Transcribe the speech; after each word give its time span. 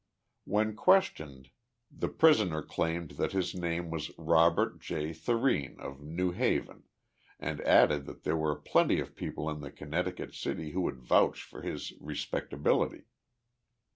When 0.45 0.75
questioned, 0.75 1.51
the 1.91 2.07
prisoner 2.07 2.63
claimed 2.63 3.11
that 3.21 3.33
his 3.33 3.53
name 3.53 3.91
was 3.91 4.09
Robert 4.17 4.79
J. 4.79 5.11
Thurene 5.13 5.77
of 5.79 6.01
New 6.01 6.31
Haven, 6.31 6.85
and 7.39 7.61
added 7.61 8.07
that 8.07 8.23
there 8.23 8.35
were 8.35 8.55
plenty 8.55 8.99
of 8.99 9.15
people 9.15 9.47
in 9.47 9.59
the 9.59 9.69
Connecticut 9.69 10.33
city 10.33 10.71
who 10.71 10.81
would 10.81 11.03
vouch 11.03 11.43
for 11.43 11.61
his 11.61 11.93
respectability. 11.99 13.03